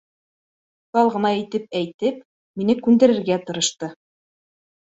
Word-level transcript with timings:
Уҫал 0.93 1.11
ғына 1.15 1.33
итеп 1.41 1.77
әйтеп, 1.81 2.25
мине 2.63 2.77
күндерергә 2.87 3.41
тырышты. 3.51 3.95